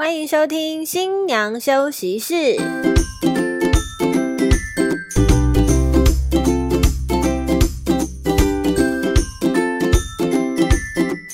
[0.00, 2.56] 欢迎收听新娘休息室。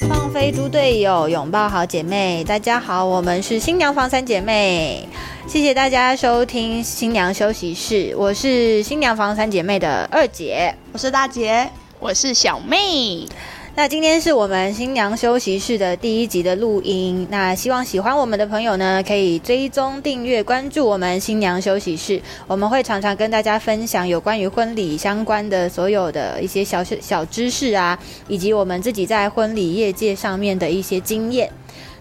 [0.08, 2.42] 放飞猪队友，拥抱好姐妹。
[2.42, 5.08] 大家好，我们是新娘房三姐妹。
[5.46, 10.74] 谢谢大家收听新娘休息室，我是新娘房三姐妹的二姐。
[10.90, 11.70] 我是大姐，
[12.00, 13.28] 我是小妹。
[13.78, 17.28] 那今天是我们新娘休息室的第一集的录音。
[17.30, 22.18] 那希望喜欢我们的朋友呢，可以追踪、订阅、关注我们新娘休息室。
[22.46, 31.50] 我们会常常跟大家分享有关于婚礼相关的所有的一些小小知识啊，以及我们自己在婚礼业界上面的一些经验。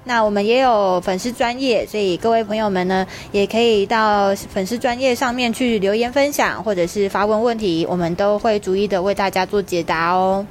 [0.05, 10.47] 那我们也有粉丝专业，所以各位朋友们呢，也可以到粉丝专业上面去留言分享，或者是发问问题，我们都会逐一的为大家做解答哦。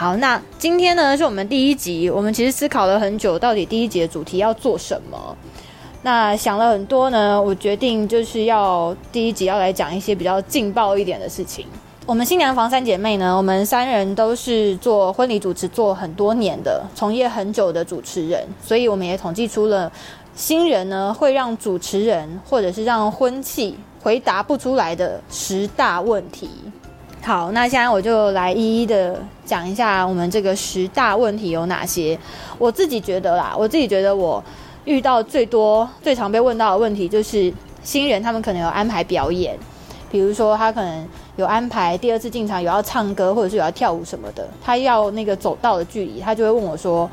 [0.00, 5.36] 好，那今天呢是我们第一集，我们其实思考了很久，到底第一集的主题要做什么？
[6.00, 11.66] 那想了很多呢，我决定就是要第一集要来讲一些比较劲爆一点的事情。
[12.06, 19.92] 我们新娘房三姐妹呢，我们三人都是做婚礼主持做很多年的，从业很久的主持人，所以我们也统计出了
[20.34, 26.48] 新人呢会让主持人或者是让婚庆回答不出来的十大问题。
[27.22, 32.18] 好，那现在我就来一一的讲一下我们这个十大问题有哪些。
[32.58, 34.42] 我自己觉得啦，我自己觉得我
[34.84, 39.56] 遇到最多、最常被问到的问题就是新人他们可能有安排表演，
[40.10, 47.08] 比如说他可能有安排第二次进场有要唱歌或者是有要跳舞什么的，他要那个走道的距离，他就会问我说：“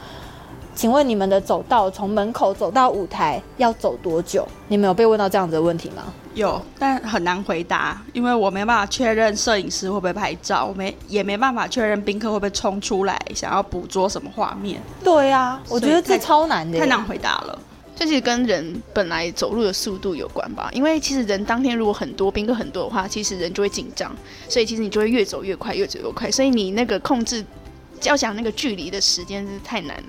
[0.77, 6.03] 请问你们的走道从门口走到舞台要走多久？”你们有被问到这样子的问题吗？
[6.35, 14.79] 有，但很难回答，因为我没办法确认摄影师会不会拍照，我没也没办法确认宾客会不会冲出来想要捕捉什么画面。
[15.03, 17.57] 对啊，我觉得这超难的，太难回答了。
[17.95, 24.15] 这其实跟人本来走路的速度有关吧，因为其实人当天如果很多宾客很多的话，其实人就会紧张，
[24.47, 27.43] 所以其实你就会越走越快，越走越快，所以你那个控制
[28.03, 30.03] 要想那个距离的时间是太难了。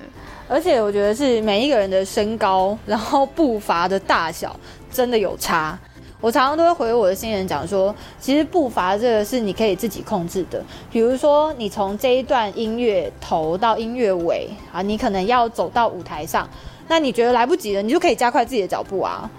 [0.48, 4.59] 而且我觉得是每一个人的身高，然后步伐的大小
[4.91, 5.78] 真的有差。
[6.20, 10.60] 我常常都会回我的新人讲说，其实步伐这个是你可以自己控制的。
[10.91, 16.48] 比如说，你从这一段音乐头到音乐尾啊，你可能要走到舞台上，
[16.88, 19.30] 那你觉得来不及了，你就可以加快自己的脚步啊。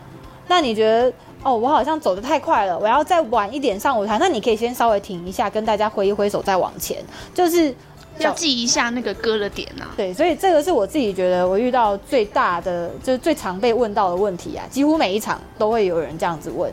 [0.47, 1.11] 那你觉得
[1.43, 7.03] 哦，我好像走得太快了，我要再晚一点上舞台，那你可以先稍微停一下，跟大家挥一挥手再往前，
[7.33, 7.75] 就是。
[8.19, 9.89] 要记一下那个歌的点啊。
[9.97, 14.65] 对，所以这个是我自己觉得我遇到最大的，就是最常被问到的问题啊。
[14.69, 16.71] 几乎每一场都会有人这样子问，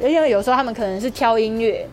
[0.00, 1.88] 因为有时候他们可能是挑音乐，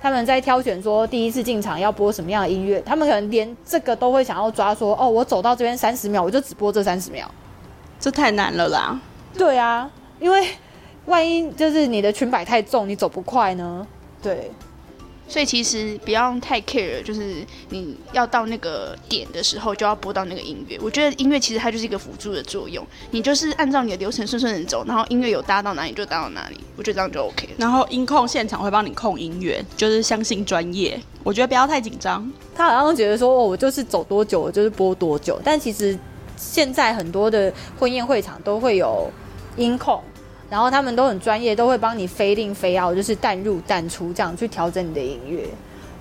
[0.00, 7.30] 他们在挑选说第一次进场要播什么样的音乐，他们可能连这个都会想要抓说，哦，我走到这边三十秒，我就只播这三十秒，
[7.98, 9.00] 这太难了啦。
[9.36, 10.48] 对啊，因为
[11.06, 13.86] 万一就是你的裙摆太重，你走不快呢？
[14.22, 14.50] 对。
[15.30, 17.36] 所以其实不要太 care，就是
[17.68, 20.76] 你要到那个点的时候就要播到那个音乐。
[20.82, 27.48] 我觉得音乐其实它就是一个辅助的作用，你就是按照你的流程顺顺的走，然后音乐有搭到哪里就搭到哪里，我觉得这样就 OK。
[27.56, 31.00] 然后音控现场会帮你控音乐，就是相信专业。
[31.22, 32.28] 我觉得不要太紧张。
[32.56, 35.96] 他好像觉得说，哦，我就是走多久我就是播多久，但其实
[36.36, 39.08] 现在很多的婚宴会场都会有
[39.56, 40.02] 音控。
[40.50, 45.44] 然后他们都很专业，都会帮你飞定飞 out，就是淡入淡出这样去调整你的音乐。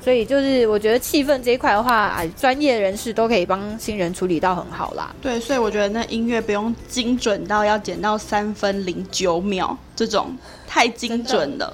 [0.01, 5.13] 所以就是我觉得气氛这一块的话，哎，专业人士都可以帮新人处理到很好啦。
[5.21, 11.73] 对，所以我觉得那音乐不用精准到要剪到三分零九秒这种太精准了。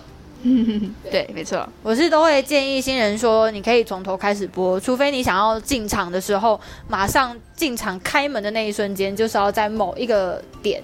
[1.11, 10.81] 对，没错，我是都会建议新人说，你可以从头开始播，除非你想要进场的时候，马上进场开门的那一瞬间，就是要在某一个点。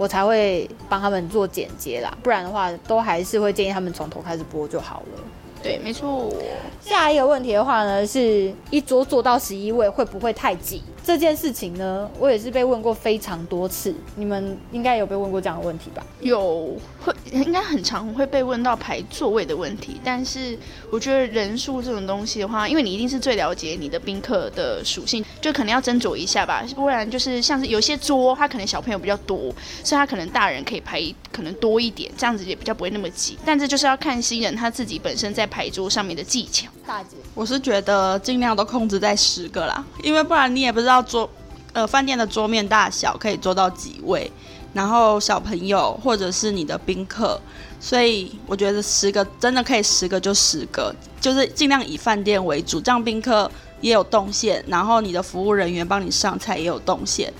[0.00, 5.22] 我才会帮他们做剪接啦，不然的话，都还是会建议他们从头开始播就好了。
[5.62, 6.32] 对，没错。
[6.80, 10.82] 下一个问题的话呢，是一桌坐到十一位会不会太挤？
[11.04, 13.94] 这件事情呢，我也是被问过非常多次。
[14.16, 16.02] 你们应该有被问过这样的问题吧？
[16.20, 16.74] 有，
[17.04, 20.00] 会应该很常会被问到排座位的问题。
[20.02, 20.58] 但是
[20.90, 26.64] 我觉得人数这种东西的话，因为你一定是最了解你的宾客的属性，就可能要斟酌一下吧。
[26.74, 29.36] 不然就是像是有些桌，他可能小朋友比较多，
[29.84, 33.38] 所以他可能大人可以排可能多一点，这样子也比较不会那么挤。
[33.44, 35.46] 但这就是要看新人他自己本身在。
[35.50, 41.28] 排桌上面的技巧，大姐，我是觉得尽量都控制在十个啦，因为不然你也不知道桌，
[41.74, 44.32] 呃，饭店的桌面大小可以坐到几位，
[44.72, 47.38] 然后小朋友或者是你的宾客，
[47.78, 53.50] 所以我觉得十个真的可以十个就十个，就是尽量以饭店为主，这样宾客
[53.82, 57.30] 也有动线，然后你的服务人员帮你上菜也有动线。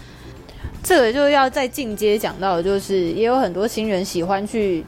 [0.83, 4.85] 这个就要再进阶讲到的，就是也有很多新人喜欢去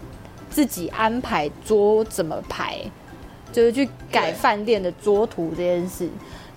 [0.49, 2.79] 自己安排桌怎么排，
[3.53, 6.09] 就是去改饭店的桌图这件事。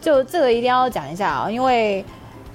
[0.06, 2.06] 就这个一定要讲一下啊，因为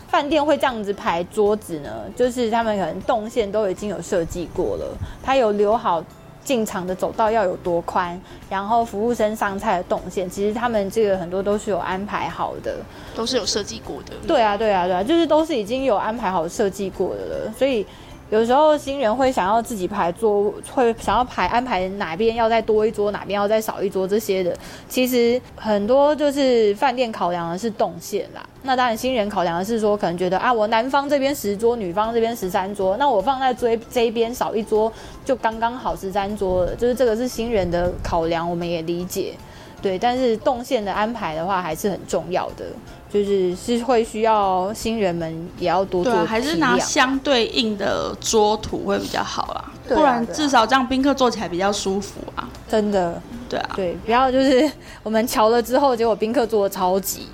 [0.06, 4.86] 饭店会这样子排桌子呢，就是他们可能动线都已经有设计过了，
[5.20, 6.00] 他有留好。
[6.42, 8.18] 进场的走道要有多宽，
[8.48, 12.76] 然后服务生上菜的动线，其实他们这个很多都是有安排好的，
[13.14, 14.14] 都是有设计过的。
[14.26, 17.86] 对啊，对啊，对啊，就是都是已经有安排好设计过的了，所以。
[18.30, 24.56] 有时候新人会想要自己排桌，会想要排安排哪边要再多一桌，哪边要再少一桌这些的。
[24.88, 28.40] 其实很多就是饭店考量的是动线啦。
[28.62, 34.92] 那当然新人考量的是说，可能觉得啊，我男方这边十桌，女方这边十三桌，那我放在这这边少一桌，
[35.24, 36.74] 就刚刚好十三桌了。
[36.76, 39.34] 就是这个是新人的考量，我们也理解。
[39.82, 42.66] 对，但是动线的安排的话还是很重要的，
[43.12, 52.48] 就是是会需要新人们也要多做，还是拿相对应的桌图会比较好啦，不然至少这样宾客坐起来比较舒服啊。
[52.68, 54.70] 真的，对啊，对，不要就是
[55.02, 57.26] 我们瞧了之后，结果宾客坐的超级，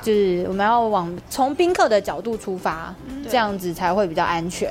[0.00, 2.94] 就是我们要往从宾客的角度出发，
[3.28, 4.70] 这样子才会比较安全。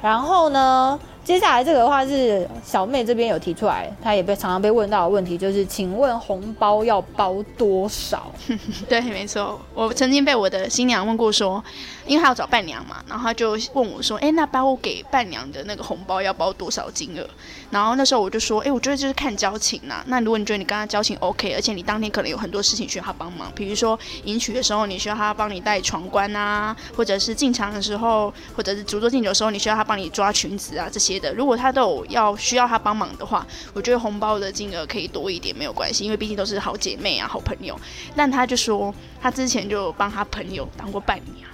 [0.00, 0.98] 然后呢？
[1.28, 8.32] 接下来这个的话是小妹这边有提出来，她也被常常被问到的问题，就是请问红包要包多少？
[8.88, 11.62] 对，没错，我曾经被我的新娘问过说，
[12.06, 17.28] 因为她要找伴娘嘛，然后她就问我说，哎，那包给伴娘的那个红包要包多少金额？
[17.70, 20.02] 然后那时候我就说，哎，我觉得就是看交情呐。
[20.06, 31.17] 那如果你觉得你跟她交情 OK，而且你当天可能有很多事情需要她帮忙，比如说迎娶的时候你需要她帮你带闯关啊，或者是进场的时候，或者是主桌敬酒的时候你需要她帮你抓裙子啊这些。
[31.34, 37.78] 如果他都有要需要他帮忙的话，我觉得红包的金额可以多一点没有关系，因为毕竟都是好姐妹啊、好朋友。
[38.14, 41.48] 但他就说，他之前就帮他朋友当过伴娘，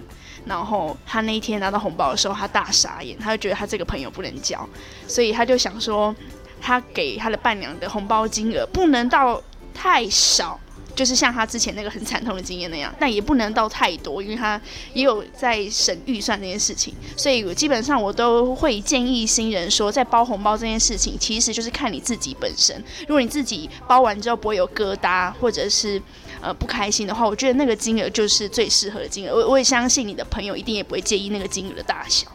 [0.45, 4.69] 然后他那一天拿到红包的时候，他大傻眼，他就觉得他这个朋友不能交，
[5.07, 6.15] 所以他就想说，
[6.61, 10.59] 他给他的伴娘的红包金额不能到太少。
[10.95, 14.61] 就是像他之前那个很惨痛的经验那样，但也不能到太多，因为他
[14.93, 22.77] 也有在省预算这件事情，所以我基本上我都会建议新人说，在包红包这件事情，其实就是看你自己本身。
[23.09, 26.01] 如果你自己包完之后不会有疙瘩，或者是
[26.41, 29.35] 呃不开心的话，我觉得那个金额就是最适合的金额。
[29.35, 32.27] 我我也相信你的朋友一定也不会介意那个金额的大小。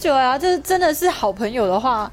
[0.00, 2.10] 对啊，这真的是好朋友的话。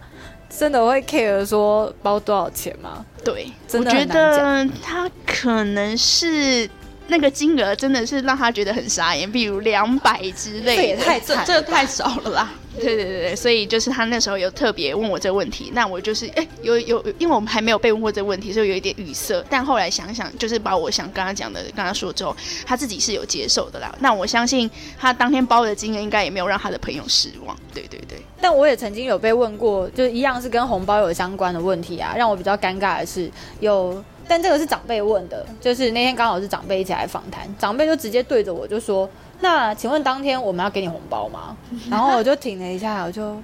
[0.56, 3.06] 真的会 care 说包多少钱吗？
[3.24, 6.70] 对，我觉得他可能是
[7.12, 12.50] 那个金额真的是让他觉得很傻眼，比如两百之类，这也太这，这太少了啦。
[12.74, 19.44] 对对对对，所以就是他那时候有特别问我这个问题，那我就是哎有有，因为我们还没有被问过这个问题，所以有一点语塞。
[19.50, 22.34] 但后来想想，就是把我想跟他讲的跟他说之后，
[22.66, 23.94] 他自己是有接受的啦。
[24.00, 27.54] 那我相信他当天包的金额应该也没有让他的朋友失望。
[27.74, 28.18] 对对对。
[28.40, 32.14] 但我也曾经有被问过，就一样是跟红包有相关的问题啊。
[32.16, 33.30] 让我比较尴尬的是，
[33.60, 34.02] 有，
[34.32, 39.10] 但这个是长辈问的，就是那天刚好是长辈一起来访谈，长辈就直接对着我就说。
[39.42, 41.58] 那请问当天我们要给你红包吗？
[41.90, 43.36] 然后我就停了一下，我就，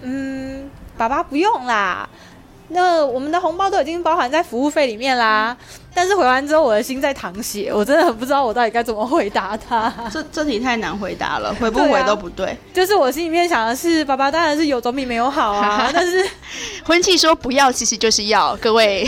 [0.00, 2.08] 嗯，爸爸不用啦。
[2.68, 5.54] 那我们的红包都已经包含在服务费里面啦。
[5.94, 9.92] 但是回完之后，我的心在淌血，我真的很不知道我到底该怎么回答他。
[10.10, 12.56] 这这题太难回答了， 回不回都不对。
[12.72, 15.90] 就是我心里面想的是，爸爸当然是有总比没有好啊。
[15.94, 16.26] 但是
[16.84, 18.56] 婚庆说不要，其实就是要。
[18.56, 19.06] 各位，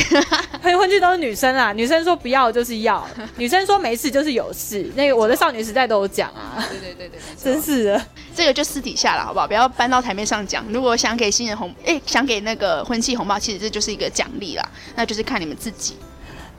[0.63, 3.07] 婚 婚庆都是女生啊，女生说不要就是要，
[3.37, 4.91] 女生说没事就是有事。
[4.95, 6.63] 那个我的少女时代都有讲啊。
[6.69, 8.05] 对对对对，真是的。
[8.35, 9.47] 这个就私底下了，好不好？
[9.47, 10.65] 不要搬到台面上讲。
[10.69, 15.97] 如果想给新人红，哎，想给那个婚庆红包，其实这就是一个奖励啦，那就是看你们自己。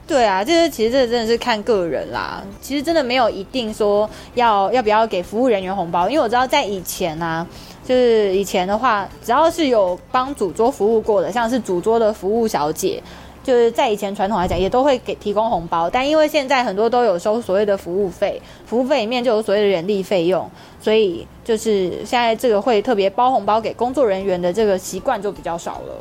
[0.06, 2.40] 对啊，就是其实这真的是看个人啦。
[2.60, 7.44] 其实真的没有一定说要要不要给服务人员红包，因为我知道在以前啊，
[7.84, 13.02] 就是以前的话，只要是有帮主桌服务过的，像是主桌的服务小姐，
[13.42, 15.90] 就是在以前传统来讲也都会给提供红包。
[15.90, 20.48] 但因为现在很多都有收所谓的服务费，服务费里面就有所谓的人力费用，
[20.80, 25.94] 所以就是现在这个会特别包红包给工作人员的这个习惯就比较少了。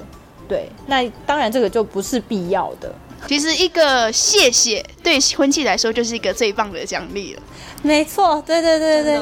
[0.48, 2.94] 对，那当然这个就不是必要的。
[3.28, 7.42] 其实一个谢谢对婚庆来说就是一个最棒的奖励了。
[7.82, 9.20] 没错，对对对对。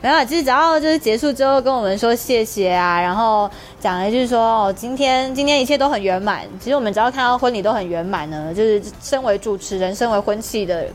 [0.00, 6.46] 然后其实只要就是结束之后跟我们说谢谢啊，然后讲一句说哦，今天今天一切都很圆满。
[6.60, 10.86] 其实我们只要看到婚礼都很圆满呢，就是身为主持人、身为婚庆的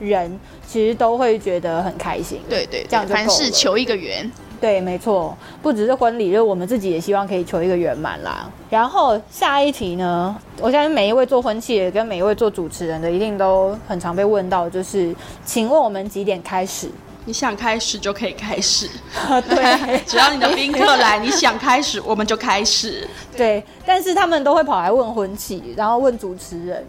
[0.00, 2.40] 人，其实都会觉得很开心。
[2.48, 4.30] 对对，这样就凡事求一个圆。
[4.60, 8.50] 对，没错，不只是婚礼，就是我们自己也希望可以求一个圆满啦。
[8.68, 16.90] 然后下一题呢，我相信每一位做婚庆跟每一位做主持人的，一定都很常被问到，就是请问我们几点开始？
[17.24, 18.88] 你想开始就可以开始，
[19.50, 23.06] 对 只要你的宾客来，你想开始我们就开始。
[23.36, 26.82] 对，但是他们都会跑来问婚期，然后问主持人，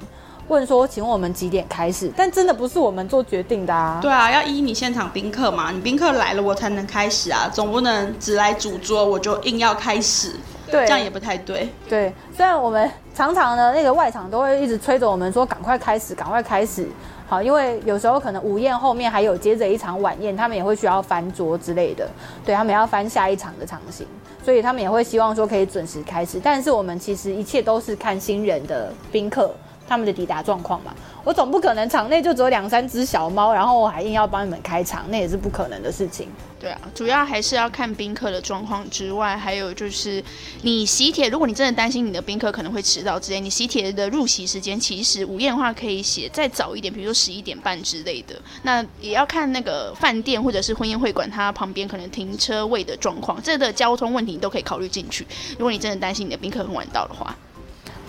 [0.49, 2.11] 问说，请问我们几点开始？
[2.17, 3.99] 但真的不是我们做决定的啊。
[4.01, 10.33] 对啊，要依你现场宾客嘛，你宾客来了我才能开始啊，总不能只来主桌我就硬要开始，
[10.69, 11.69] 对，这样也不太对。
[11.87, 16.89] 对，虽然我们常常呢，那个外场都会一直催着我们说赶快开始，赶快开始。
[17.27, 22.09] 好，因为有时候可能午宴后面还有接着一场晚宴，他们也会需要翻桌之类的，
[22.43, 24.07] 对他们要翻下一场的场型，
[24.43, 26.41] 所以他们也会希望说可以准时开始。
[26.43, 29.53] 但是我们其实一切都是看新人的宾客
[29.89, 30.93] 他们的抵达状况嘛。
[31.25, 36.29] 我总不可能场内就只有两三只小猫，然后我还硬要帮你们开场，那也是不可能的事情。
[36.59, 40.23] 对啊，主要还是要看宾客的状况之外，还有就是
[40.61, 48.35] 你喜帖，如果你真的担心你的宾客可能会迟到之类，你喜帖的入席时间其实午宴的话可以写再早一点，比如说十一点半之类的。
[48.63, 55.25] 那也要看那个饭店或者是婚宴会馆它旁边可能停车位的状况，这个交通问题你都可以考虑进去。
[55.57, 57.33] 如果你真的担心你的宾客很晚到的话，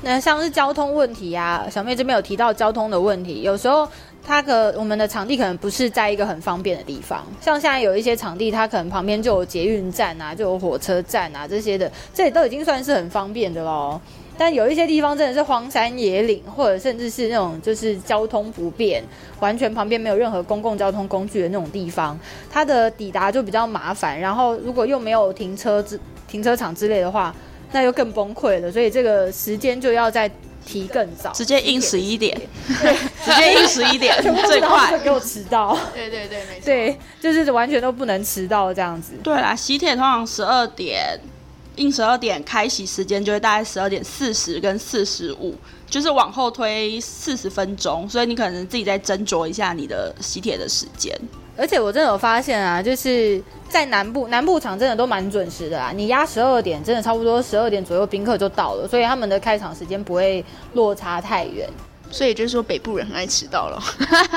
[0.02, 3.87] 那像是交通问题啊，小妹这边有提到交通的问题，有时候
[4.25, 14.00] 它的我们的场地可能不是在一个很方便的地方，像现在有一些场地，它可能旁边就有捷运站啊，就有火车站啊这些的，这里都已经算是很方便的喽。
[14.38, 19.04] 但有一些地方真的是荒山野岭，或者甚至是那种就是交通不便，
[19.38, 22.19] 完全旁边没有任何公共交通工具的那种地方，
[22.50, 24.19] 它的抵达就比较麻烦。
[24.19, 27.35] 然后如果又没有停车之停车场之类的话，
[27.72, 28.70] 那就更崩溃了。
[28.70, 30.30] 所以这个时间就要再
[30.66, 32.38] 提更早，直接硬十一点，
[33.24, 34.98] 直接硬十一点最快。
[34.98, 36.64] 给我迟到，对对对，没错。
[36.66, 39.14] 对，就是完全都不能迟到这样子。
[39.22, 41.18] 对啦，喜帖通常十二点，
[41.76, 45.54] 硬十二点开席时间就会大概十二点四十跟四十五，
[45.88, 51.18] 就是往后推四十分钟，所以你可能自己再斟酌一下你的喜帖的时间。
[51.61, 61.69] 而且我真的有发现啊，就是在南部南部场真的都蛮准时的啊，你压十二点，真的差不多十二点左右宾客就到了，所以他们的开场时间不会落差太远。
[62.11, 63.79] 所以就是说北部人很爱迟到了，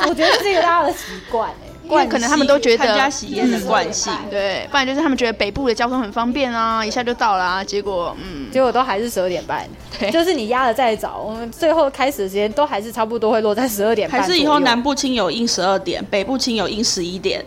[0.07, 1.72] 我觉得这是一个大家的习惯哎。
[1.83, 9.67] 因为可能他们都觉得参加喜宴的惯性，对，不然就是他们觉得北部的交通很方便啊，一下就到了啊，结果嗯，结果都还是十二点半，
[9.99, 14.21] 对，就是你压的再早，我们最后开始的时间都还是差不多会落在十二点半。
[14.21, 17.43] 还是以后南部亲友应十二点，北部亲友应十一点，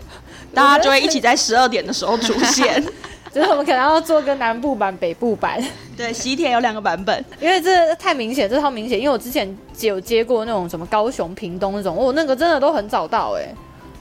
[0.55, 2.85] 大家就会一起在十二点的时候出现。
[3.35, 5.63] 就是我们可能要做个南部版、北部版。
[5.95, 8.99] 对，喜帖有两个版本，因为这太明显，这超明显。
[8.99, 13.47] 因为我之前有接过那种什么高雄、屏东那种，哦，那个真的都很早到哎。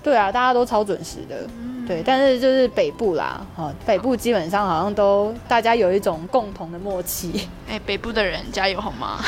[0.05, 1.35] 对啊，大家都超准时的，
[1.87, 7.49] 对，但是就是北部啦，哈，北部基本上好像都大家有一种共同的默契。
[7.67, 9.19] 哎，北部的人加油好吗？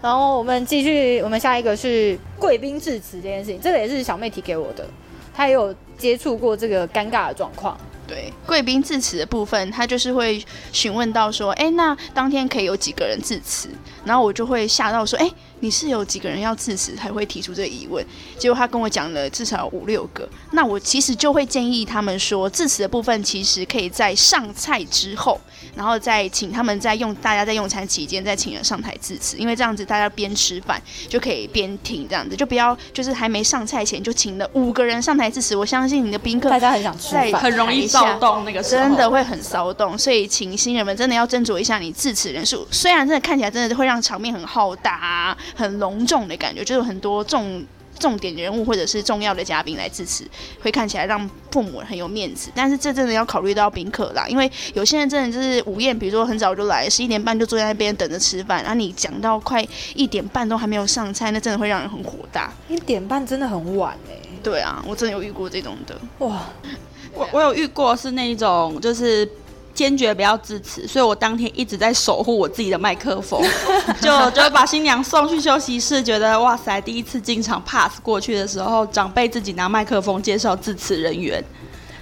[0.00, 4.86] 然后我们继续，我们下一个是贵宾致辞这件事情，这个也是小妹提给我的，
[5.34, 7.76] 她也有接触过这个尴尬的状况。
[8.06, 10.40] 对，贵宾致辞的部分，他就是会
[10.72, 13.68] 询问到说，哎，那当天可以有几个人致辞？
[14.04, 15.28] 然后我就会吓到说，哎。
[15.60, 18.04] 你是有几个人要致辞才会提出这个疑问？
[18.38, 20.28] 结果他跟我讲了至少五六个。
[20.52, 25.40] 那我其实就会建议他们说，致辞的部分其实可以在上菜之后，
[25.74, 35.54] 然后再请他们在用大家在用餐期间再请人上台致辞，因为这样子大家边吃饭就可以边听，这样子就不要就是还没上菜前就请了五个人上台致辞。
[35.54, 39.96] 我相信你的宾客大家很想吃饭，很容易躁动，那个真的会很骚动。
[39.98, 45.36] 所以请新人们真的要斟酌一下你致辞人数，虽然真的看起来真的会让场面很浩大。
[45.54, 47.64] 很隆重的感觉，就是很多重
[47.98, 50.24] 重点人物或者是重要的嘉宾来致辞，
[50.62, 52.50] 会看起来让父母很有面子。
[52.54, 62.52] 但是这真的要考虑到宾客啦，因为有些人真的就是午宴，比如说很早就来，十一点半就坐在那边等着吃饭，然后你讲到快一点半都还没有上菜，那真的会让人很火大。
[62.68, 64.16] 一点半真的很晚哎。
[64.42, 65.94] 对啊，我真的有遇过这种的。
[66.18, 66.46] 哇，
[67.12, 69.28] 我我有遇过是那一种就是。
[69.72, 73.42] 坚决不要致辞，所以我当天一直在守护我自己的麦克风，
[74.00, 81.42] 就就把新娘送去休息室，觉得哇塞，第一次进场 pass 过去的时候，长辈自己拿麦克风介绍致辞人员，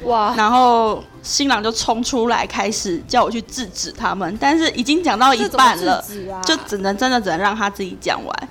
[0.04, 6.04] 哇，然后新郎就冲出来开始叫我去制止他们，但是已经讲到一半了，
[6.44, 8.48] 就只能真的只能让他自己讲完。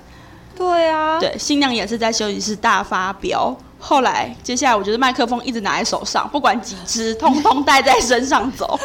[0.56, 3.56] 对啊，对，新娘也是在休息室大发飙。
[3.78, 8.78] 后来，接下来我觉得麦克风一直拿在手上，不管几支， 通通带在身上走，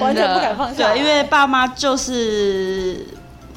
[0.00, 0.92] 完全不敢放下。
[0.92, 3.06] 对，因为爸妈就是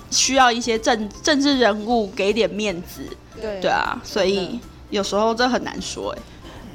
[0.10, 3.01] 需要一些政政治人物给点面子。
[3.39, 6.15] 对对啊，所以有时候这很难说。
[6.17, 6.22] 哎，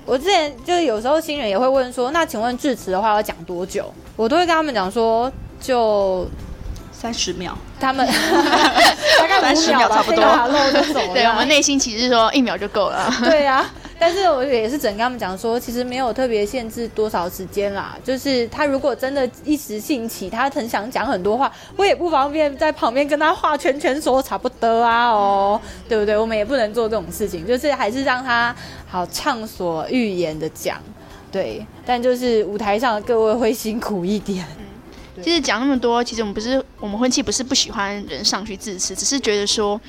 [0.04, 3.92] 我之前就是有时候新人也会问说，那请问致辞的话要讲多久？
[4.16, 6.28] 我都会跟他们讲说，就。
[6.94, 8.06] 三十秒，他们
[9.18, 10.22] 大概三十秒差不多。
[11.12, 13.12] 对我们内心其实说一秒就够了。
[13.24, 13.68] 对呀，
[14.02, 17.96] 但是我也是只能跟他们讲说，其实没有特别限制多少时间啦。
[18.02, 26.18] 就是他如果真的一时兴起，他很想讲很多话，我也不方便在旁边跟他画圈圈说差不多啊哦，对不对？
[26.18, 28.52] 我们也不能做这种事情，就是还是让他
[28.88, 30.82] 好畅所欲言的讲。
[31.30, 34.44] 对，但就是舞台上的各位会辛苦一点。
[35.22, 39.80] 其实讲那么多，其实我们不是我们婚期不是不喜欢人上去致辞，只是觉得说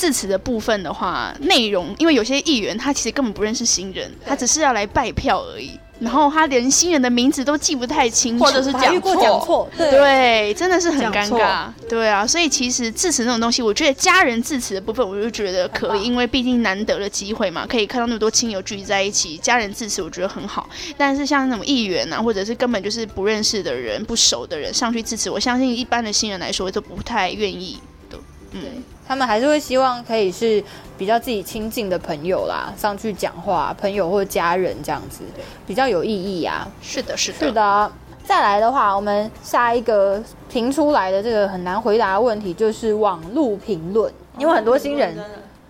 [0.00, 5.78] 致辞的部分的话，内容因为有些议员他其实根本不认识新人，他只是要来拜票而已。
[5.98, 20.66] 然后他连新人的名字都记不太清楚，或者是讲错讲错，对对，真的是很尴尬，对啊，所以其实致辞那种东西，我觉得家人致辞的部分，我就觉得可以，因为毕竟难得的机会嘛，可以看到那么多亲友聚集在一起，家人致辞我觉得很好。
[20.96, 27.78] 但是像那种议员啊，或者是根本就是不认识的人、不熟的人上去致辞，我相信一般的新人来说都不太愿意
[28.08, 28.18] 的。
[28.52, 30.62] 嗯，他们还是会希望可以是
[30.96, 35.24] 比较自己亲近的朋友啦，上去讲话，朋友或家人这样子，
[35.66, 36.64] 比较有意义啊。
[36.80, 37.90] 是的，是的，是的。
[38.22, 45.18] 再来的话，我们下一个评出来的这个很难回答的问题就是网络评论，因为很多新人，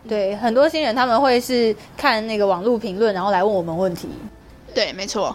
[0.07, 4.07] 对很多新人他们会是看那个网络评论，然后来问我们问题，
[4.75, 5.35] 对，没错，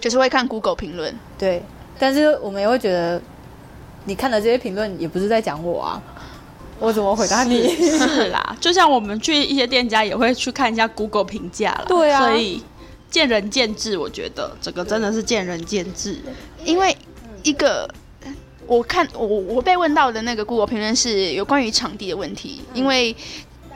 [0.00, 1.12] 就是会看 Google 评论。
[1.36, 1.60] 对，
[1.98, 3.20] 但是我们也会觉得，
[4.04, 6.02] 你看的这些评论也不是在讲我啊，
[6.80, 7.68] 我怎么回答你？
[7.76, 11.84] 是啦，就像我们去一些店家也会去看一下 Google 评价啦。
[11.86, 12.62] 对啊所以
[13.10, 16.18] 见仁见智，我觉得这个真的是见仁见智。
[16.64, 16.96] 因为
[17.42, 17.88] 一个
[18.66, 23.14] 我看我我被问到的那个 Google 评论是有关于场地的问题，因为。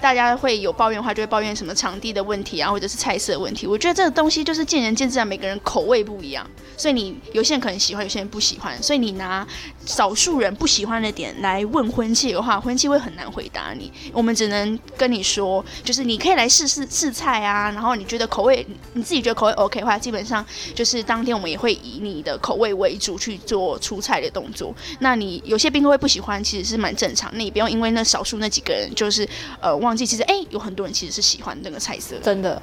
[0.01, 3.67] 大家会有抱怨的话，就会抱怨什么场地的问题啊，或者是菜色问题。
[3.67, 6.47] 我觉得这个东西就是见仁见智啊，每个人口味不一样，
[6.77, 8.81] 所以你有些人可能喜欢，有些人不喜欢。
[8.83, 9.47] 所以你拿
[9.87, 13.91] 少数人不喜欢的点来问婚庆的话，婚庆会很难回答你。
[14.13, 24.75] 我们只能跟你说，就是你可以来试试试菜啊，然后你觉得口味你自己觉得口味 OK 的话，基本上就是当天我们也会以你的口味为主去做出菜的动作。
[24.99, 27.31] 那你有些宾客会不喜欢，其实是蛮正常。
[27.33, 29.27] 那你不用因为那少数那几个人就是
[29.61, 32.17] 呃忘记，其实哎、有很多人其实是喜欢那个菜色。
[32.23, 32.61] 真的，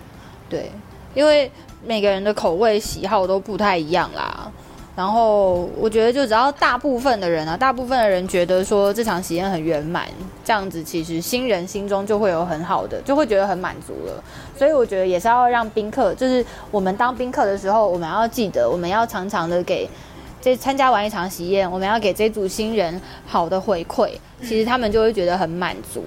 [0.50, 0.72] 对，
[1.14, 1.52] 因为
[1.86, 4.52] 每个人的口味喜好都不太一样啦。
[4.94, 10.06] 然后我觉得，就只要大部分的人啊，大部分的人觉得说这场喜宴很圆满，
[10.44, 14.22] 这样子其实新人心中就会有很好的，就会觉得很满足了。
[14.56, 19.90] 所以我觉得也是要让宾客，就是我们当宾客的时候，我们要记得，我们要常常的给
[20.42, 26.04] 这参加完一场喜宴，我们要给这组新人好的回馈，其实他们就会觉得很满足。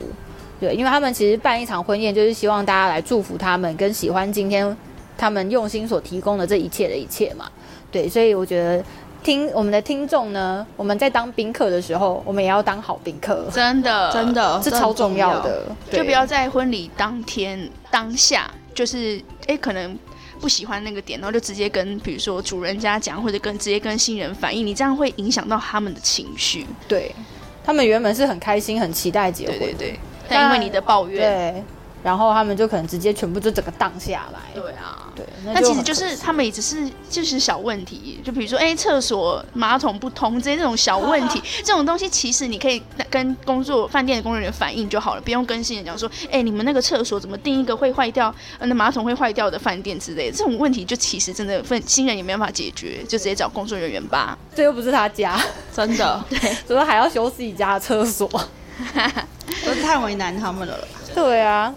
[0.61, 4.77] 对，因为他们其实办一场婚宴，就是希望大家来祝福他们，跟喜欢今天
[5.17, 7.51] 他们用心所提供的这一切的一切嘛。
[7.91, 8.85] 对，所以我觉得
[9.23, 15.67] 听我们的听众呢，我们在当宾客的时候，我们也要当好宾客，真的，真的，这超重要的。
[15.91, 19.97] 对就不要在婚礼当天当下，就是哎可能。
[20.41, 26.67] 不喜欢那个点，然后就直接跟比如说主人家讲，或者跟直接跟新人反映，你这样会影响到他们的情绪。
[26.87, 27.15] 对，
[27.65, 31.65] 他们原本是很开心、很期待结婚，对对对，但因为你的抱怨，对，
[32.03, 34.41] 然后他们就可能直接全部就整个荡下来。
[34.55, 54.37] 对啊，对，那其实就是他们也只是就是小问题，就比如说哎厕所马桶不通这些这种小问题， 这种东西其实你可以跟工作饭店的工作人员反映就好了，不用跟新人讲说哎你们那个厕所怎么定一个会坏掉，呃那马桶会坏掉的饭店之类的，这种问题就其实真的分新人也没办法解决，就直接找工作人员吧。
[54.55, 55.41] 这又不是他家，
[55.75, 58.29] 真的， 对怎么还要修自己家的厕所？
[59.85, 60.77] 太为难他们了。
[61.15, 61.73] 对啊，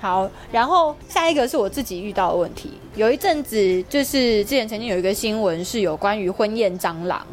[0.00, 2.70] 好，然后下一个是我自己遇到的问题。
[2.94, 7.26] 有一阵子，就是之前曾经有一个新闻是有关于婚宴蟑螂，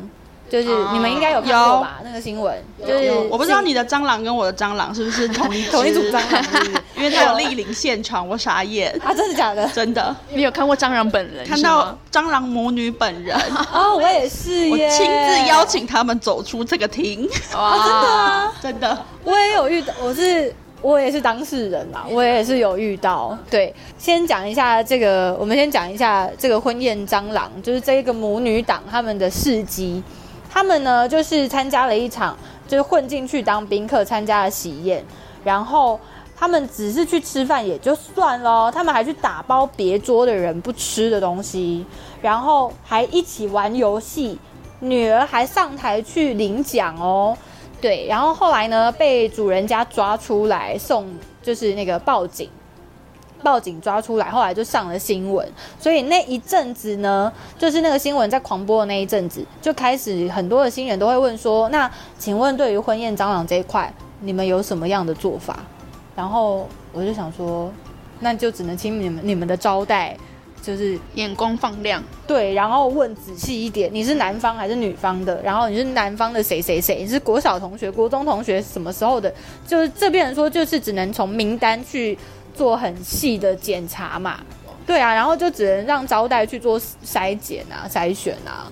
[0.50, 2.00] 就是哦你们应该有看过吧？
[2.04, 2.56] 那个新闻？
[2.86, 6.44] 就是我不知道你的蟑螂跟我的蟑螂是不是同一 同一组蟑螂。
[6.44, 6.72] 是不是？
[6.98, 9.68] 因为它有莅临现场，我傻眼，啊，真的假的？
[9.70, 10.16] 真的。
[10.32, 11.46] 你有看过蟑螂本人？
[11.46, 13.38] 看到蟑螂母女本人，
[13.72, 19.06] 哦，我也是我耶，亲自邀请他们走出这个厅，哇，真的啊，真的。
[19.24, 23.38] 我也有遇到，我是我也是当事人啦，我也是有遇到。
[23.50, 30.04] 对，先讲一下这个，我们先讲一下这个婚宴蟑螂，就是这个母女党他们的事迹。
[30.50, 32.36] 他们呢，就是参加了一场，
[32.68, 35.06] 就是混进去当宾客参加了喜宴，
[35.44, 36.00] 然后
[36.36, 41.86] 他们只是去吃饭也就算了，他们还去打包别桌的人不吃的东西，
[42.22, 44.40] 然后还一起玩游戏，
[44.80, 47.38] 女儿还上台去领奖哦。
[47.82, 51.08] 对，然后后来呢，被主人家抓出来送，
[51.42, 52.50] 就是那个报警，
[53.44, 55.48] 报警抓出来，后来就上了新闻。
[55.80, 65.60] 所以那一阵子呢，就是那个新闻在狂播的那一阵子，就开始很多的新人都会问说：“那请问对于婚宴蟑螂这一块，你们有什么样的做法？”
[66.16, 67.72] 然后我就想说，
[68.20, 70.18] 那就只能请你们你们的招待，
[70.62, 75.42] 就是眼光放亮，对，然后问仔细一点，你是男方还是女方的？
[75.42, 76.98] 然后你是男方的谁谁谁？
[77.02, 79.34] 你是国小同学、国中同学，什么时候的？
[79.66, 82.18] 就是这边人说，就是只能从名单去
[82.60, 84.42] 做很细的检查嘛。
[84.86, 88.70] 对啊，然后就只能让招待去做筛检啊、筛选啊。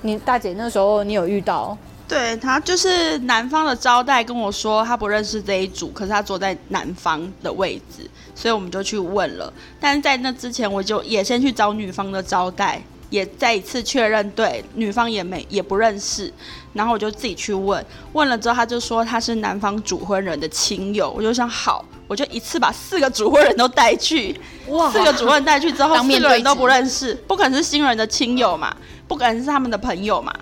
[0.00, 1.76] 你大姐那时候你有遇到？
[2.08, 9.52] 对他就是男方的招待跟我说他不认识这一组，可是他坐在男方的位置，所以我们就去问了。
[9.78, 16.32] 但是在那之前，我就也先去找女方的招待，也再一次确认，对女方也没也不认识。
[16.72, 24.38] 然后我就自己去问，问了之后他就说他是男方主婚人的亲友，我就想好，我就一次把四个主婚人都带去。
[24.68, 24.90] 哇！
[24.90, 28.76] 四个主婚人带去之后，四个人都不认识，不可能是新人的亲友嘛，
[29.08, 30.32] 不可能是他们的朋友嘛。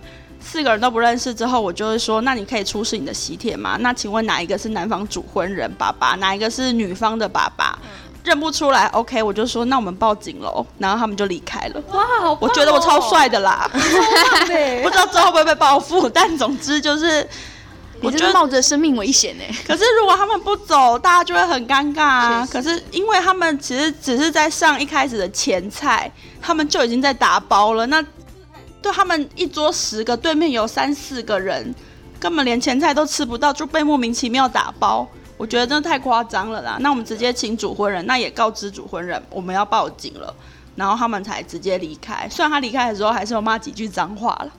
[0.40, 3.78] 四个人都不认识之后，我就会说，那你可以出示你的喜帖吗？
[3.80, 7.78] 那请问哪一个是男方主婚人爸爸，哪一个是女方的爸爸？
[8.24, 10.66] 认不出来，OK，我就说那我们报警喽。
[10.78, 11.82] 然后他们就离开了。
[11.92, 12.38] 哇，好！
[12.40, 17.28] 我觉得我超帅的啦， 不知道之后会不会被报复，但总之就是，
[18.00, 19.44] 我觉得冒着生命危险呢。
[19.66, 22.48] 可是如果他们不走，大家就会很尴尬啊。
[22.50, 26.10] 可是因为他们其实只是在上一开始的前菜，
[26.40, 27.86] 他们就已经在打包了。
[27.86, 28.02] 那
[28.80, 31.74] 对他们一桌十个，对面有三四个人，
[32.18, 35.06] 根本连前菜都吃不到，就被莫名其妙打包。
[35.36, 36.76] 我觉得真的太夸张了啦！
[36.80, 40.34] 那我们直接请主婚人，那也告知主婚人我们要报警了，
[40.76, 42.28] 然后他们才直接离开。
[42.30, 44.52] 虽然他离开的时候还是有骂几句脏话了，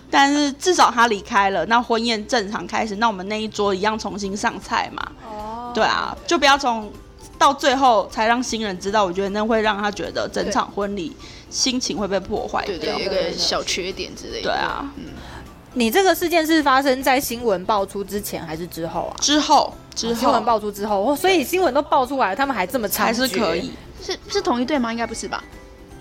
[0.10, 5.12] 但是至少他离开了，那婚宴正常开始，那我们那一桌一样重新上菜嘛。
[5.28, 6.90] 哦，对啊，就不要从
[7.38, 11.14] 到最后才让新人知道，我觉得那会让他觉得整场婚礼。
[11.50, 14.42] 心情会被破坏掉，有一个小缺点之类的。
[14.42, 15.06] 对啊，嗯，
[15.74, 19.16] 你这个事件是发生在新闻爆出之前还是之后啊？
[19.20, 23.72] 之后，之后新闻爆出之后，所以新闻都爆出来了，他们还这么还是可以？
[24.02, 24.92] 是是同一队吗？
[24.92, 25.42] 应该不是吧？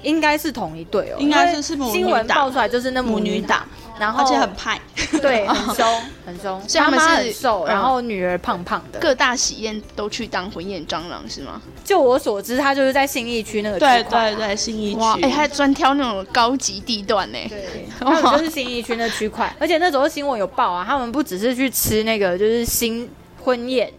[0.04, 3.66] 应该是同一对哦，应该是是新闻爆出来就是那母女档。
[4.00, 4.80] 然后而且很派，
[5.22, 6.62] 对， 很凶，很凶。
[6.66, 9.00] 所以他们是瘦，然后女儿胖胖的。
[9.00, 11.62] 各大喜宴都去当婚宴蟑螂是吗？
[11.84, 15.22] 就我所知，他就是在信义区那个对对对，信义区。
[15.22, 17.38] 哎，他专挑那种高级地段呢。
[17.50, 19.54] 对， 他们就是信义区那区块。
[19.60, 23.10] 而且那时候新闻有报啊，他们不只是去吃那个就是新
[23.44, 23.92] 婚宴，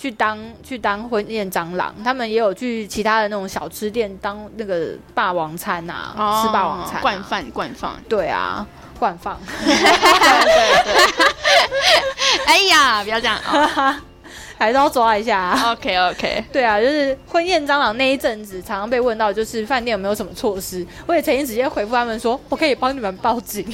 [0.00, 7.92] 去当去当婚宴蟑螂，他们也有去其他的那种小吃店当那个霸王餐啊，吃霸王餐，惯饭惯饭。
[8.08, 8.66] 对啊。
[8.98, 10.94] 惯放， 对对对，
[12.44, 13.98] 哎呀，不要这样啊，
[14.58, 15.38] 还是要抓一下。
[15.40, 20.86] 啊 OK OK，对啊，就是婚宴蟑螂那一阵子，常常被问到，就是饭店有没有什么措施？
[21.06, 23.64] 我也曾经直接回复他们说，我可以帮你们报警。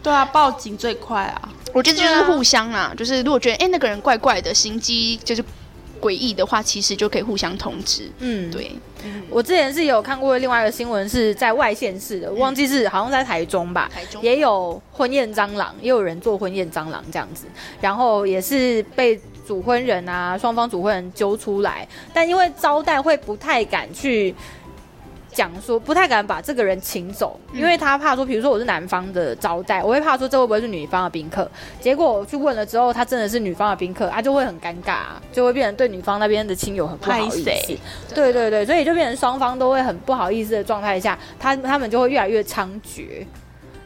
[0.00, 1.48] 对啊，报警最快啊。
[1.72, 5.44] 我觉得就是互相啊，就是如果觉得哎那个人怪怪的，心机就是。
[6.02, 8.10] 诡异的话，其实就可以互相通知。
[8.18, 8.72] 嗯，对。
[9.30, 13.88] 我之前是有看过另外一个新闻，是在外县市的，忘记是好像在台中吧。
[13.94, 17.46] 台中也有婚宴蟑螂，也有人做婚宴蟑螂这样子，
[17.80, 24.34] 然后也是被主婚人啊，双方主婚人揪出来，但因为招待会不太敢去。
[25.32, 31.50] 讲说不太敢把这个人请走，因为他怕说，比如说我是男方的招待，我会怕说这会不会是女方的宾客？
[31.80, 34.98] 结果我去问了之后，他真的是女方的宾客，他就会很尴尬，
[35.32, 37.44] 就会变成对女方那边的亲友很不好意思。
[38.14, 43.24] 对对对，所以就变成双方都会很不好意思的状态下，他他们就会越来越猖獗。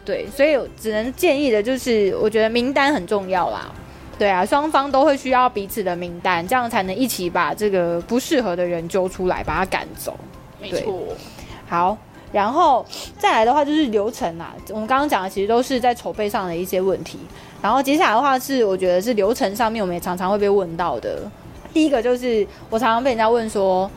[0.05, 3.71] 对，所以只能建议的就是，我觉得名单很重要啦。
[4.19, 10.19] 对啊，双方都会需要彼此的名单，这样才能一起把这个不适合的人揪出来，把他赶走。
[10.59, 11.03] 没错。
[11.69, 11.97] 好，
[12.33, 12.85] 然后
[13.19, 14.55] 再来的话就是流程啊。
[14.71, 17.19] 我们刚刚讲的其实都是在筹备上的一些问题。
[17.63, 21.19] 然后接下来的话是，我觉得是流程上面我们也常常会被问到的。
[21.73, 23.91] 第一个就是我常常被人家问说，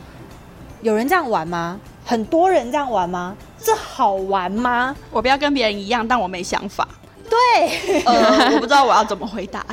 [0.82, 1.78] 有人这样玩吗？
[2.04, 3.36] 很多人这样玩吗？
[3.62, 4.96] 这好玩吗？
[5.10, 6.88] 我不要跟别人一样，但我没想法。
[7.28, 9.64] 对， 呃，我不知道我要怎么回答。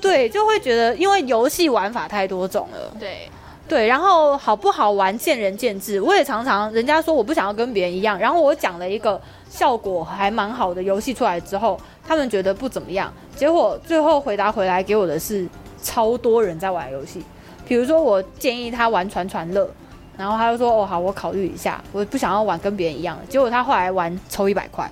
[0.00, 2.94] 对，就会觉得因为游戏玩法太多种了。
[3.00, 3.28] 对。
[3.70, 6.00] 对，然后好不好玩见仁见智。
[6.00, 13.12] 我也常常人家说我不想要跟别人一样，然后我讲了一个效果还蛮好的游戏出来之后，他们觉得不怎么样。
[13.36, 15.46] 结果最后回答回来给我的是
[15.80, 17.22] 超多人在玩游戏。
[17.64, 19.70] 比如说我建议他玩传传乐，
[20.18, 23.22] 然后他就说哦好，我考虑一下，我不想要玩跟别人一样的。
[23.26, 24.90] 结果他后来玩抽一百块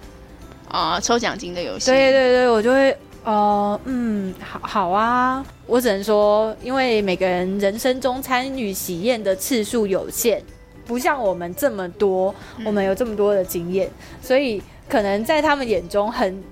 [0.69, 1.91] 啊，抽奖金的游戏。
[1.91, 2.97] 对对对，我就会。
[3.25, 10.43] 哦，嗯，好好啊，我只能说，因为每个人人生中参与喜宴的次数有限，
[10.87, 13.91] 不像我们这么多，我们有这么多的经验，
[14.23, 16.43] 所以可能在他们眼中很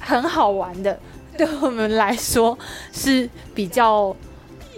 [0.00, 0.98] 很好玩的，
[1.36, 2.58] 对我们来说
[2.92, 4.16] 是比较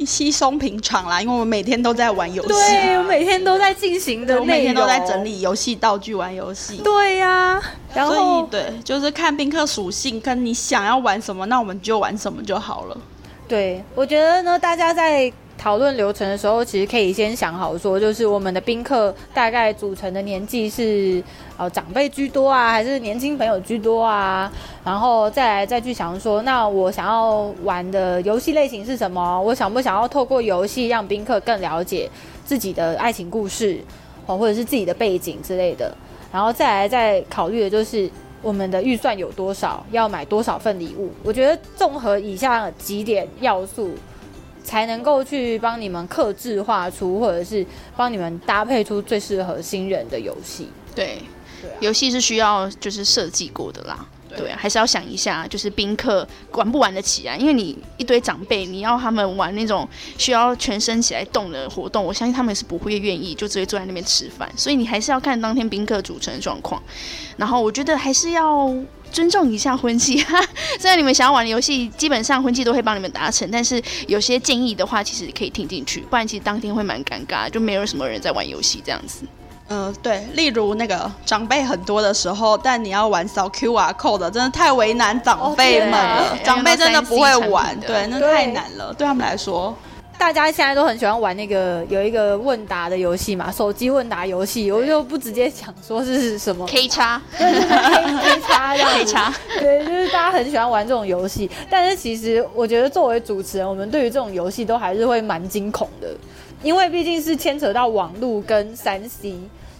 [0.07, 5.25] 稀松平常啦，因为我们每天都在玩游戏，对，我每天都在进行的我每，天都在整。
[5.25, 6.77] 理游戏道具、玩游戏。
[6.85, 7.61] 对呀、
[7.95, 12.97] 然所后以对，就是看宾客属性，跟你想要玩什么，那我们就玩什么就好了。
[13.49, 21.23] 对，我觉得呢，大家在讨论流程的时候，其实可以先想好说，就是我们的宾客大概组成的年纪是
[21.57, 24.53] 呃长辈居多啊，还是年轻朋友居多啊？
[24.85, 29.41] 然后再来再去想说，那我想要玩的游戏类型是什么？
[29.41, 32.11] 我想不想要透过游戏让宾客更了解
[32.45, 33.79] 自己的爱情故事
[34.27, 35.97] 哦，或者是自己的背景之类的？
[36.31, 38.11] 然后再来再考虑的就是
[38.43, 41.11] 我们的预算有多少，要买多少份礼物。
[41.23, 43.93] 我觉得综合以下几点要素，
[44.65, 47.65] 才能够去帮你们克制化出，或者是
[47.97, 50.69] 帮你们搭配出最适合新人的游戏。
[50.95, 51.23] 对
[51.63, 54.05] 对啊，游戏是需要就是设计过的啦。
[54.37, 57.37] 对啊，还是要想一下，就是宾客玩不玩得起啊？
[57.37, 64.51] 因为你一堆长辈，你要他们玩那种需要全身起来动的活动，我相信他们是不会愿意，就直接坐在那边吃饭。
[64.57, 66.83] 所以你还是要看当天宾客组成的状况。
[67.37, 68.75] 然后我觉得还是要
[69.15, 70.19] 尊重一下婚期。
[70.81, 79.21] 虽然你们想要玩的游戏，基本上婚期都会帮你们达成，但是有些建议的话，其实可以听进去，不然其实当天会蛮尴尬，就没有什么人在玩游戏这样子。
[79.69, 86.37] 嗯、对，例如那个长辈很多的时候，但你要玩扫 QR code 的，真的太为难长辈们了。
[86.45, 89.75] 长辈真的不会玩，要用到 3C 对，那太难了，对他们来说。
[90.19, 96.67] 大家现在都很喜欢玩那个有一个问答的游戏嘛，手机问答游戏，我就不直接讲说是什么。
[96.67, 97.21] K 叉。
[97.37, 106.09] 对，就是 K K 叉这样 K 叉，对，就是大家很喜欢玩这种游戏，但是其实我觉得作为主持人，我们对于这种游戏都还是会蛮惊恐的，
[106.63, 109.35] 因为毕竟是牵扯到网络跟三 C，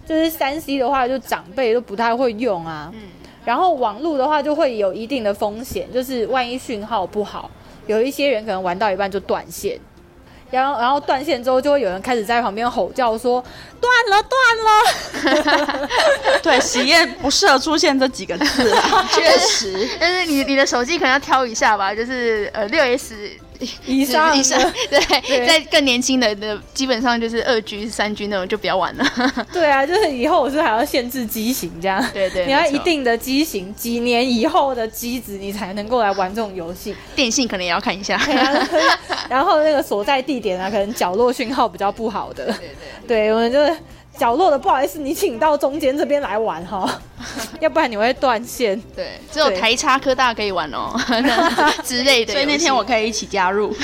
[0.07, 3.01] 就是三 C 的话，就长辈都不太会用啊，嗯。
[3.47, 7.51] 然后网络的话就会有一定的风险，就是万一讯号不好，
[7.87, 9.79] 有一些人可能玩到一半就断线。
[10.55, 13.43] 然后，然后断线之后，就会有人开始在旁边吼叫说
[13.81, 15.89] ：“断了，断了！”
[16.43, 19.89] 对，喜宴不适合出现这几个字啊， 确实。
[20.01, 23.15] 但是你你的手机可能要挑一下吧，就是呃六 S
[23.87, 29.05] 以上以上的， 对，对在更年轻的的基本上就是二 G 三 G 那种就不要玩了。
[29.53, 32.05] 对啊，就是以后我是还要限制机型这样。
[32.13, 36.95] 对对，你要一定的机型，几年以后的机子，你才能够来玩这种游戏。
[37.17, 38.21] 电信可能也要看一下。
[39.29, 42.47] 然后那个所在地点啊，可能角落讯号比较不好的。
[42.47, 42.69] 对对
[43.07, 43.77] 对，我们就是
[44.19, 47.01] 角落的，不好意思，你请到中间这边来玩哈，
[47.61, 48.81] 要不然你会断线。
[48.95, 50.95] 对，只有台差科大可以玩哦
[51.85, 52.33] 之类的。
[52.33, 53.75] 所以那天我可以一起加入。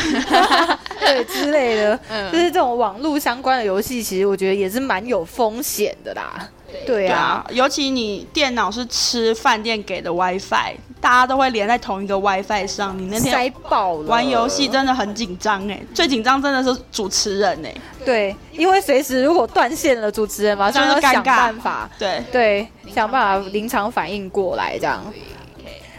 [1.01, 6.49] 对之类的，嗯就是这种网络相关的游戏，其实我觉得也是蛮有风险的啦。
[6.87, 12.99] 对啊，，尤其你电脑是吃饭店给的 WiFi，大家都会连在同一个 WiFi 上。
[12.99, 14.03] 你那塞天爆了。
[14.03, 17.75] 玩游戏真的很紧张哎，最紧张真的是主持人哎。
[18.05, 21.89] 对，因为随时如果断线了，主持人马上要想办法。
[21.99, 25.03] 对，对，想办法临场反应过来，这样。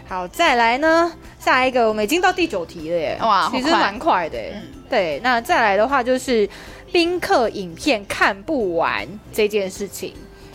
[0.08, 1.10] 好，再来呢，
[1.40, 4.62] 下一个我们已经到第九题了耶，哇其实蛮快的耶。
[4.90, 6.46] 对，那再来的话就是
[6.92, 10.12] 宾客影片看不完这件事情，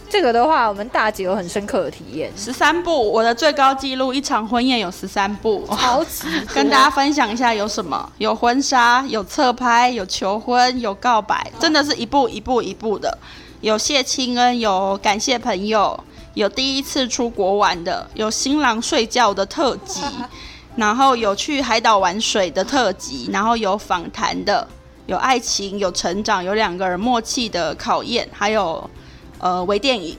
[0.09, 5.67] 这个的话，我们大姐有很深刻的体验，十三部，我的最高纪录一场婚宴有十三部。
[5.77, 8.09] 超级跟大家分享一下有什么？
[8.17, 13.17] 有婚纱，有侧拍，有求婚，有告白，真的是一步一步一步的。
[13.59, 15.99] 有谢亲恩，有感谢朋友，
[16.35, 20.01] 有第一次出国玩的，有新郎睡觉的特辑，
[20.77, 24.65] 然后有去海岛玩水的特辑，然后有访谈的，
[25.07, 28.89] 有爱情，有成长，有两个人默契的考验，还有
[29.39, 30.17] 呃微电影。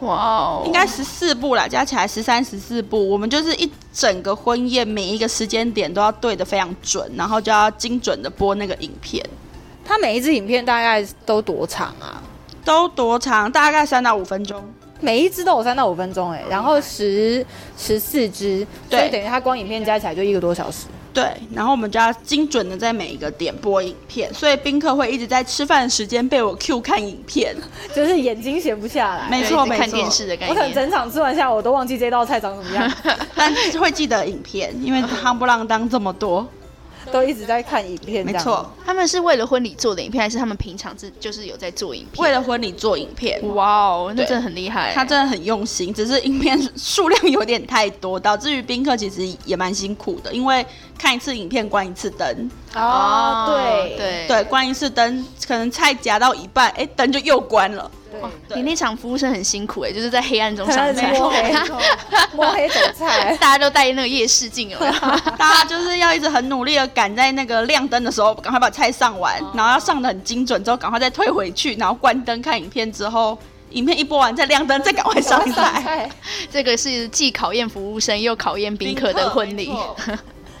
[0.00, 3.08] 哇哦，应该十四部啦，加起来十三十四部。
[3.08, 9.24] 我们就是一整个婚宴，每一个时间点都要对的非常准，然后就要精准的播那个影片。
[9.84, 12.22] 它每一支影片大概都多长啊？
[12.64, 13.50] 都多长？
[13.50, 14.62] 大概三到五分钟。
[15.00, 17.44] 每一支都有三到五分钟，哎，然后十
[17.78, 20.86] 十四支，所以等于它光影片加起来就一个多小时。
[21.14, 27.56] 对，然后我们就要精准的在每一个点播影片，所以宾客会一直在吃饭的时间被我 Q 看影片。
[27.94, 29.28] 就是眼睛闲不下来。
[29.30, 30.74] 没错没错看电视的概我可能。
[30.74, 32.92] 整场吃完下，我都忘记这道菜长什么样，
[33.36, 36.44] 但会记得影片，因为夯不啷当这么多。
[37.12, 38.24] 都一直在看影片。
[38.24, 42.22] 没错，，他们是为了婚礼做的影片，还是他们平常是就是有在做影片？
[42.22, 43.40] 为了婚礼做影片。
[43.54, 44.92] 哇哦，那真的很厉害。
[44.94, 50.64] 他真的很用心，只是影片数量有点太多，导致于宾客其实也蛮辛苦的，因为
[50.98, 57.90] 看一次影片关一次灯，哦，对对对，关一次灯，可能菜夹到一半，哎，灯就又关了，
[58.48, 61.54] 对，你那场服务生很辛苦哎、就是在黑暗中上在菜，摸黑
[62.34, 64.92] 摸黑走菜， 大家都戴那个夜视镜，有没有？
[65.36, 73.36] 大家就是要一直很努力的赶在那个亮灯的时候，赶快把菜上完，然后要上的很精准，之后赶快再退回去，然后关灯看影片之后，
[73.70, 75.82] 影片一播完再亮灯，再赶快上菜。
[75.82, 76.10] 菜。
[76.50, 79.72] 这个是既考验服务生又考验宾客的婚礼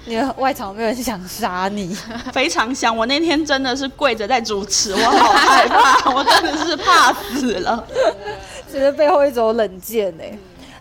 [0.06, 1.96] 你的外场没有人想杀你，
[2.32, 2.94] 非常香。
[2.94, 7.82] 我那天真的是跪着在主持，我好害怕，我真的是怕死了。
[8.70, 10.24] 其实背后一种冷箭呢。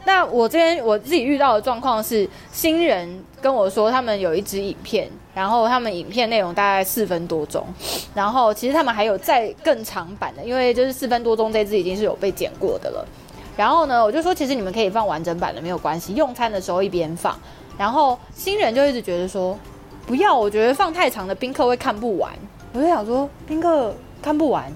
[0.05, 7.65] 那我这边我自己遇到的状况是，新人跟我说他们有一支影片，然后他们影片内容大概四分多钟，
[8.13, 13.07] 然后其实他们还有再更长版的，因为就是四分多钟这支已经是有被剪过的了。
[13.55, 17.39] 然后呢，我就说其实你们可以放完整版的没有关系，用餐的时候一边放。
[17.77, 19.57] 然后新人就一直觉得说
[20.05, 22.31] 不要，我觉得放太长的宾客会看不完。
[22.73, 24.71] 我就想说宾客看不完，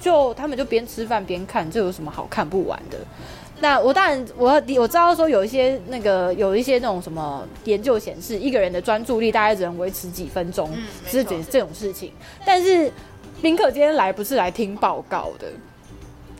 [0.00, 2.98] 就他们就边吃饭边看，这有什么好看不完的？
[3.60, 10.70] 那我当然我我知道说有一些那个有一些那种什么研究显示，一个人的专注力大概只能维持几分钟，
[11.06, 12.12] 是这这种事情。
[12.46, 12.88] 但是
[13.42, 15.48] 宾客今天来不是来听报告的，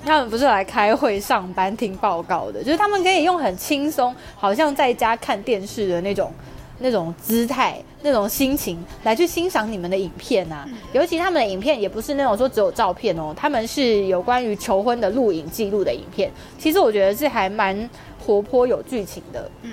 [0.04, 6.32] 他们不是来开会上班听报告的，就是他们可以用很轻松，好像在家看电视的那种。
[6.80, 16.30] 那种姿态、那种心情来去欣赏你们的影片啊，尤其他们的影片也不是那种说只有照片哦，他们是有关于求婚的录影记录的影片。
[16.56, 17.90] 其实我觉得是还蛮
[18.24, 19.50] 活泼有剧情的。
[19.62, 19.72] 嗯，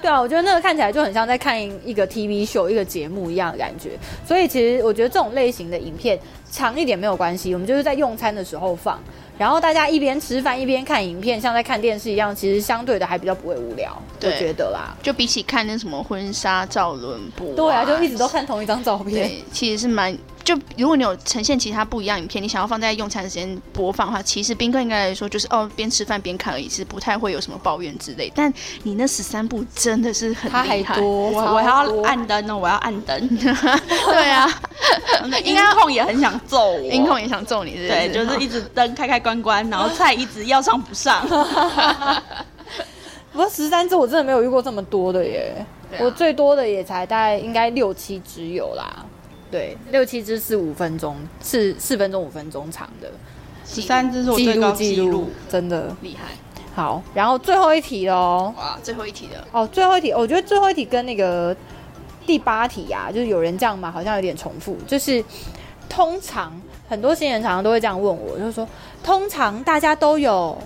[0.00, 3.90] 对啊，我觉得那个看起来就很像在看一个 TV 秀、一个节目一样的感觉。
[4.26, 6.18] 所以其实我觉得这种类型的影片
[6.50, 9.00] 长一点没有关系，我们就是在用餐的时候放。
[9.42, 14.96] 然后大家一边吃饭一边看影片，像在看电视一样，其实相对的还比较不会无聊，我觉得啦。
[15.02, 19.28] 就比起看那什么婚纱照轮播、对啊，就一直都看同一张照片。
[19.28, 28.30] 对，其实是蛮就如果你有呈现其他不一样影片，你想要放在用餐时间播放的话，其实宾客应该来说就是哦边吃饭边看而已，是不太会有什么抱怨之类。
[28.34, 28.52] 但
[28.82, 33.28] 你那十三部真的是很厉害，多，我超我还要按灯呢，我要按灯。
[33.38, 34.48] 对啊，
[35.44, 41.26] 音控也很想揍我，音控也想揍你对， 就是一直灯开开关关，然后菜一直要上不上。
[43.32, 45.54] 不过十三只我真的没有遇过这么多的耶，
[45.92, 49.06] 啊我最多的也才大概应该六七只有啦。
[49.52, 53.12] 对，六七只是五分钟，是四分钟五分钟长的
[53.66, 56.28] 十三只是我记最高录记录，，真的厉害
[56.74, 57.02] 好。
[57.14, 58.78] 然后最后一题喽，哇！
[58.82, 61.54] 最后一题了，哦，最后一题，我觉得最后一题跟那个
[62.26, 64.74] 第八题呀、就是有人这样嘛，好像有点重复。
[64.86, 65.22] 就是
[65.86, 68.66] 通常很多新人常常都会这样问我，就是说，
[69.04, 70.56] 通常大家都有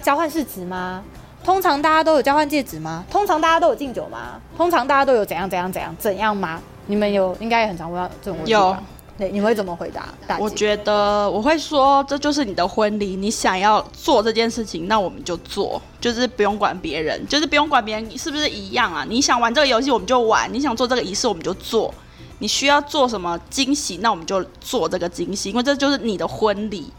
[0.00, 1.02] 交换市值吗？
[1.42, 3.04] 通常大家都有交换戒指吗？
[3.10, 4.40] 通常大家都有敬酒吗？
[4.56, 6.62] 通常大家都有怎样怎样怎样怎样吗？
[6.86, 8.82] 你们有应该也很常问到这种问题吧？
[9.16, 10.08] 对，你会怎么回答？
[10.26, 19.04] 大我觉得我会说，这就是你的婚礼，你想要做这件事情，那我们就做，就是不用管别人，就是不用管别人是不是一样啊。
[19.08, 21.94] 你想玩这个游戏，我们就玩；你想做这个仪式，我们就做。
[22.40, 26.92] 你需要做什么惊喜，那我们就做这个惊喜，因为这就是你的婚礼。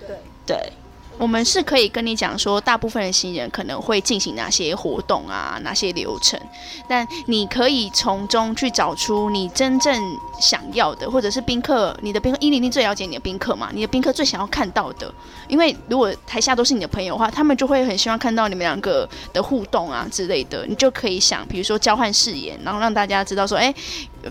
[0.00, 0.72] 对对，
[1.18, 6.40] 我们是可以跟你讲说，大部分的新人可能会进行哪些活动啊，哪些流程，
[6.88, 10.00] 但你可以从中去找出你真正
[10.40, 15.12] 想要的，或者是宾客，你的宾客一零零最了解你的宾客嘛，你的宾客最想要看到的。
[15.48, 23.74] 因为如果台下都是你的朋友的话，他们就会很希望看到你们两个的互动啊之类的，你就可以想，比如说交换誓言，然后让大家知道说，哎。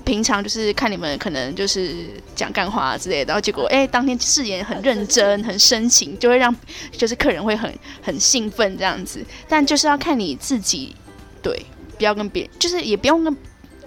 [0.04, 6.54] 平常就是看你们可能就是讲干话、之类的，然后结果哎，当天誓言很认真、很深情，就会让
[6.92, 9.24] 就是客人会很很兴奋这样子。
[9.48, 10.96] 但就是要看你自己，
[11.42, 11.66] 对，
[11.98, 13.38] 不要跟别人，就是也不用跟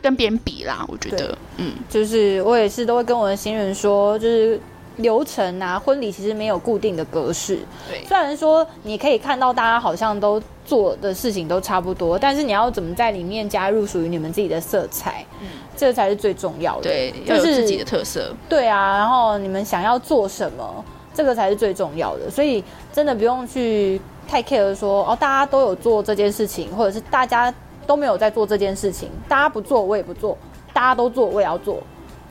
[0.02, 0.84] 跟别人比啦。
[0.88, 4.60] 我觉得，嗯，就是我也是都会跟我的新人说，就是
[4.96, 7.58] 流程啊，婚礼其实没有固定的格式。
[7.88, 16.82] 对虽然说你可以看到大家好像都做的事情都差不多，但是你要怎么在里面加入属于你们自己的色彩，嗯这才是最重要的。
[16.82, 18.34] 对，就是要有自己的特色。
[18.48, 22.30] 对啊，然后你们想要做什么，这个才是最重要的。
[22.30, 27.52] 所以真的不用去太 care 说哦，大家都有做这件事情，或者是大家
[27.86, 30.36] 都没有在做这件事情，大家不做我也不做，
[30.72, 31.82] 大家都做我也要做，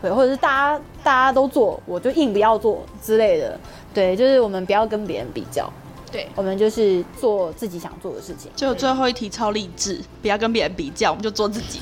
[0.01, 3.59] 对，或者是大家大家都做，我就硬不要做之类的。
[3.93, 5.71] 对，就是我们不要跟别人比较，
[6.11, 8.51] 对，我们就是做自己想做的事情。
[8.55, 11.79] 就最后一题超励志，不要跟别人比较，我们就做自己。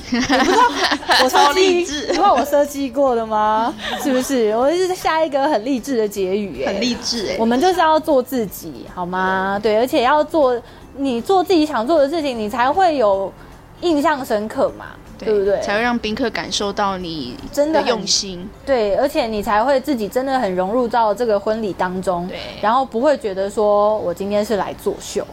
[1.22, 3.74] 我超 设计励志你知道我设计过的吗？
[4.02, 4.50] 是不是？
[4.56, 9.58] 我是下一个很励志的结语、哎很励志哎、我们就是要做自己，好吗？
[9.62, 10.60] 对，而且要做
[10.96, 13.32] 你做自己想做的事情，你才会有
[13.80, 14.86] 印象深刻嘛，
[15.18, 15.60] 对不对？
[15.62, 18.48] 才会让宾客感受到你真的用心。
[18.66, 25.26] 对，而且你才会自己真的很融入到这个婚礼当中，对，然后不会觉得说我今天是来作秀。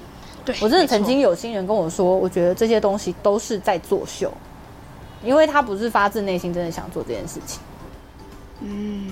[0.45, 4.31] 对我真的曾经有新人跟我说，我觉得这些东西都是在作秀，
[5.23, 7.59] 因为他不是发自内心真的想做这件事情。
[8.61, 9.09] 嗯，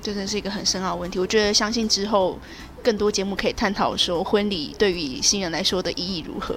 [0.00, 1.18] 这真是一个很深奥的问题。
[1.18, 2.38] 我觉得相信之后
[2.84, 6.54] 更多节目可以探讨说婚礼对于新人来说的意义如何。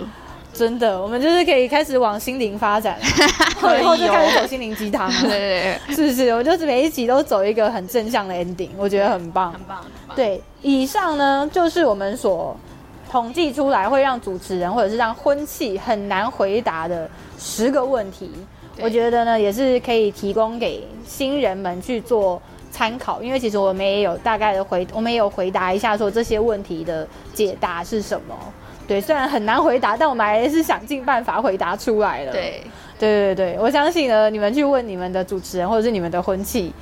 [0.54, 2.98] 真的，我们就是可以开始往心灵发展，
[3.80, 5.10] 以后就开始走心灵鸡汤。
[5.22, 6.30] 对对对，是不是？
[6.34, 9.86] 我就是每一集都走一个很正向的 ending，我觉得很棒，很棒。
[10.16, 12.58] 对，以上呢就是我们所
[13.10, 18.30] 统计出来会让主持人或者是让婚庆很难回答的十个问题。
[18.82, 22.42] 我觉得呢，也是可以提供给新人们去做
[22.72, 28.36] 参考，因为其实我们也有大概的回，我们也有回答一下说这些问题的解答是什么。
[28.90, 32.32] 对，虽然很难回答，但我们还是想尽办法回答出来了。
[32.32, 32.64] 对，
[32.98, 36.74] 对对对，我相信呢，你们去问你们的主持人或者是你们的婚庆，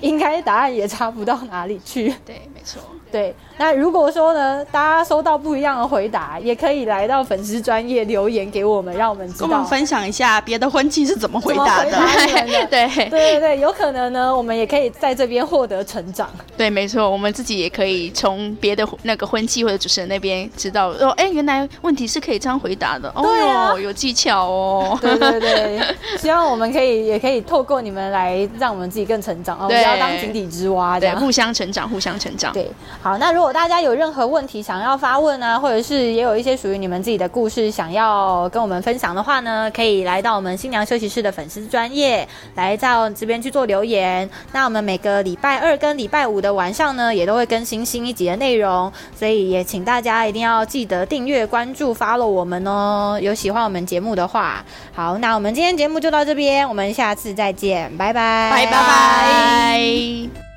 [0.08, 2.14] 应该答案也差不到哪里去。
[2.24, 2.80] 对，没错。
[3.12, 11.90] 对，那如果说呢，大家收到不一样的回答，也可以来到粉丝专业留言给我们，让我们知道，跟我们分享一下别的婚庆是怎么回答的。
[11.90, 16.30] 对对对对，有可能呢，我们也可以在这边获得成长。
[16.56, 23.12] 对，没错，我们自己也可以从别的那个婚庆或者主持人那边知道，哦，哎，原来问题是可以这样回答的。
[23.16, 24.96] 对啊，有技巧哦。
[25.02, 25.80] 对对对，
[26.16, 32.52] 希望我们可以也可以透过你们来让我们自己更成长哦，不要当井底之蛙，对，互相成长，互相成长。
[32.52, 32.70] 对。
[33.02, 44.28] 好，那如果大家有任何问题想要发问啊，或者是也有一些属于你们自己的故事想要跟我们分享的话呢，可以来到我们新娘休息室的粉丝专业，来到这边去做留言。
[44.52, 53.18] 那我们每个礼拜二跟礼拜五的晚上呢，也都会更新新一集的内容，所以也请大家一定要记得订阅、关注、follow 我们哦。
[53.20, 54.64] 有喜欢我们节目的话，
[54.94, 59.79] 好，那我们今天节目就到这边，我们下次再见，拜拜，拜拜拜。
[59.80, 60.49] Bye.